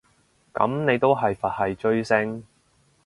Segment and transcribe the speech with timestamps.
[0.51, 2.43] 噉你都係佛系追星